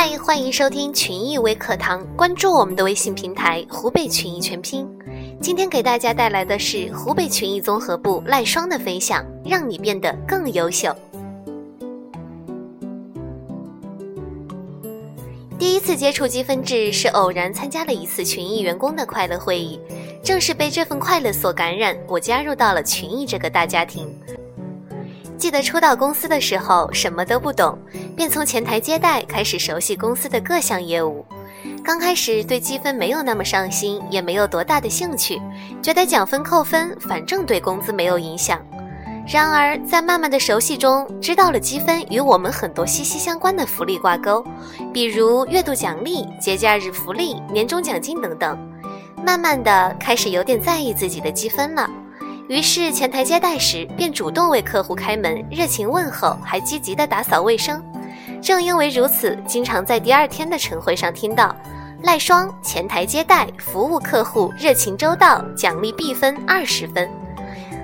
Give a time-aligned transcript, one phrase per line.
[0.00, 4.88] 嗨，欢迎收听群益微课堂，关注我们的微信平台“湖北群益全拼”。
[5.42, 10.94] 今天给大家带来的是湖北群益综合部赖双的分享，让你变得更优秀。
[15.58, 19.80] 第一次接触积分制是偶然参加了一次群益员工的快乐会议，
[20.22, 24.06] 正是被这份快乐所感染，我加入到了群益这个大家庭。
[25.38, 27.78] 记得初到公司的时候，什么都不懂，
[28.16, 31.24] 便从前台接待开始熟悉公司的各项业务。
[31.84, 35.40] 刚开始对积分没有那么上心，也没有多大的兴趣，
[35.80, 38.60] 觉得奖分扣分反正对工资没有影响。
[39.26, 44.44] 然而在慢慢的熟悉中，知道了积分与我们很多息息相关的福利挂钩，
[44.92, 48.58] 比如月度奖励、节假日福利、年终奖金等等。
[49.24, 51.88] 慢慢的开始有点在意自己的积分了。
[52.48, 57.82] 于是前台接待时，便主动为客户开门，热情问候，还积极的打扫卫生。
[58.40, 61.54] 正因为如此，经常在第二天的晨会上听到
[62.04, 67.06] “赖双前台接待服务客户热情周到，奖励 B 分二十分”。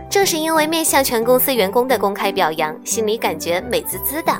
[0.08, 4.32] 正是因为面向全公司员工的公开表扬，心里感觉美滋滋的。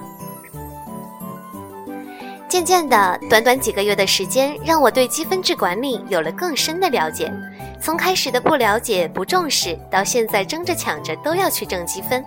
[2.54, 7.28] 渐渐的，短短几个月的时间，让我对积分制管理有了更深的了解。
[7.82, 12.24] 从开始的不了解、不重视，到现在争着抢着都要去挣积分，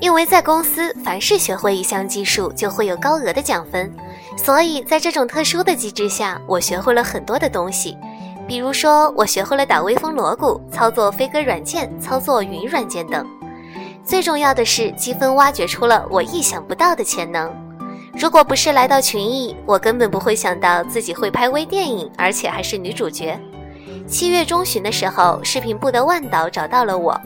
[0.00, 3.90] 因为在公司，凡是学会一项技术，就会有高额的奖分，
[4.36, 7.96] 所以在这种特殊的机制下，我学会了很多的东西。
[8.46, 13.26] 比如说，我学会了打微风锣鼓、操作飞鸽软件、操作云软件等。
[14.04, 17.65] 最重要的是，积分挖掘出了我意想不到的潜能。
[18.18, 23.38] 如果不是来到群艺，我根本不会想到自己会拍微电影，而且还是女主角。
[24.08, 27.20] 七月中旬的时候，视频部的万导找到了我，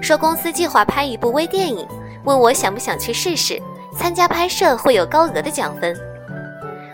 [0.00, 1.84] 说公司计划拍一部微电影，
[2.24, 3.60] 问我想不想去试试。
[3.96, 5.96] 参加拍摄会有高额的奖分。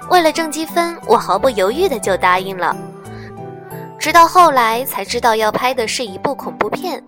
[0.08, 2.76] 为了挣积分，我毫不犹豫的就答应了。
[3.98, 7.02] 直到后来才知道要拍的是一部恐怖片，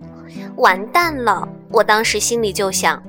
[0.57, 1.47] 完蛋了！
[1.71, 3.01] 我当时心里就想，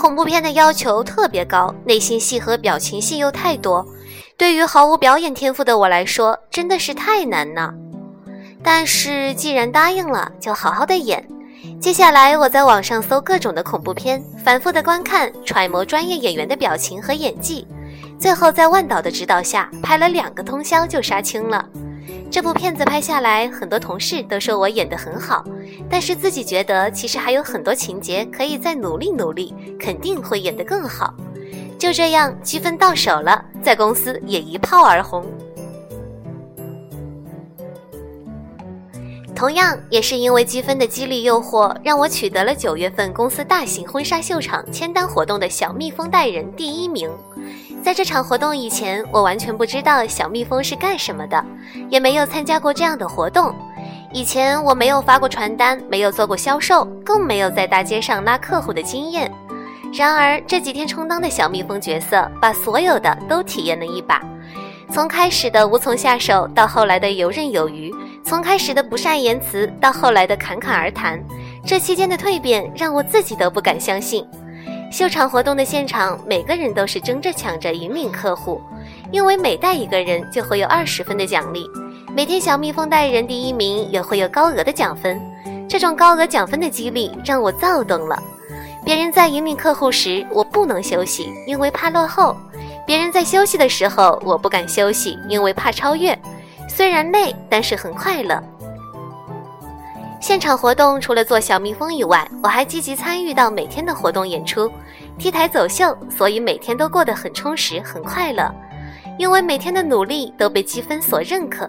[0.00, 3.86] 恐怖片的要求特别高，内心戏和表情戏又太多，
[4.34, 7.70] 对于毫无表演天赋的我来说，真的是太难了。
[8.64, 11.22] 但是既然答应了，就好好的演。
[11.78, 17.68] 接下来我在网上搜各种的恐怖片，反复的观看，揣摩专业演员的表情和演技。
[18.18, 21.62] 最后在万导的指导下，拍了两个通宵就杀青了。
[22.30, 25.44] 这部片子拍下来，很多同事都说我演得很好，
[25.90, 31.12] 但是自己觉得其实还有很多情节可以再努力努力，肯定会演得更好。
[31.76, 35.26] 就这样，积分到手了，在公司也一炮而红。
[39.34, 47.10] 同样也是因为积分的激励诱惑，让我取得了九月份公司大型婚纱秀场签单活动的小蜜蜂代人第一名。
[47.82, 51.44] 在这场活动以前，我完全不知道小蜜蜂是干什么的，
[51.88, 53.54] 也没有参加过这样的活动。
[54.12, 59.30] 以前我没有发过传单，没有做过销售，更没有在大街上拉客户的经验。
[59.92, 64.22] 然而这几天充当的小蜜蜂角色，把所有的都体验了一把。
[64.92, 67.92] 从开始的无从下手，到后来的游刃有余。
[68.22, 71.18] 从开始的不善言辞到后来的侃侃而谈，
[71.64, 74.26] 这期间的蜕变让我自己都不敢相信。
[74.90, 78.60] 秀场活动的现场，每个人都是争着抢着引领客户，
[79.12, 81.64] 因为每带一个人就会有二十分的奖励，
[82.12, 85.20] 每天小蜜蜂带人第一名也会有高额的奖分。
[85.68, 88.20] 这种高额奖分的激励让我躁动了。
[88.84, 92.34] 别人在引领客户时，我不能休息，因为怕落后；
[92.84, 96.18] 别人在休息的时候，我不敢休息，因为怕超越。
[96.68, 98.42] 虽然累，但是很快乐。
[100.20, 104.70] 现场活动除了做小蜜蜂以外，我还积极参与到每天的活动演出、
[105.18, 108.54] T 台走秀，所以每天都过得很充实、很快乐。
[109.18, 111.68] 因为每天的努力都被积分所认可。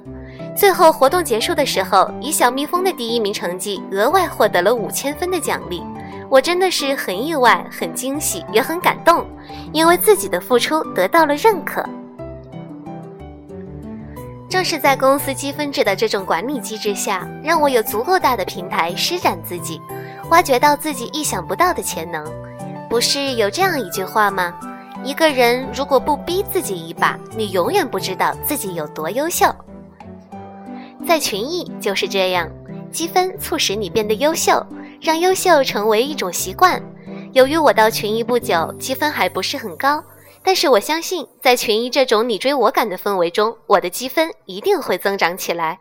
[0.56, 5.82] 最后活动结束的时候，以小蜜蜂的第一名成绩，额外获得了五千分的奖励。
[6.30, 9.26] 我真的是很意外、很惊喜，也很感动，
[9.72, 11.84] 因为自己的付出得到了认可。
[14.52, 19.82] 正是在公司积分制的这种管理机制下，让我有足够大的平台施展自己，
[20.30, 22.22] 挖掘到自己意想不到的潜能。
[22.90, 24.54] 不是有这样一句话吗？
[25.06, 29.46] 一个人如果不逼自己一把，你永远不知道自己有多优秀。
[31.08, 32.52] 在群艺就是这样，
[32.92, 34.62] 积分促使你变得优秀，
[35.00, 36.84] 让优秀成为一种习惯。
[37.32, 40.04] 由于我到群艺不久，积分还不是很高。
[40.44, 45.80] 但是我相信，在群艺这种你追我赶的氛围中，我的积分一定会增长起来。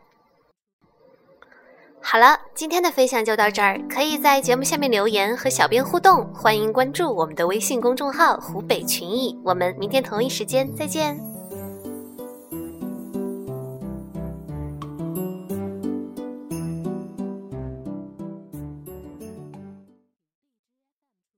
[2.02, 11.29] 好了，今天的分享就到这儿，可以在节目下面留言和小编互动，欢迎关注我们的微信公众号“湖北群艺”，我们明天同一时间再见。